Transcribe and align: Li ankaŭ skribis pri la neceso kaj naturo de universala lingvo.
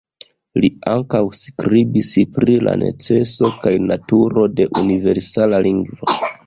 Li 0.61 0.69
ankaŭ 0.93 1.21
skribis 1.41 2.09
pri 2.39 2.57
la 2.69 2.73
neceso 2.85 3.53
kaj 3.67 3.75
naturo 3.93 4.51
de 4.59 4.71
universala 4.85 5.67
lingvo. 5.71 6.23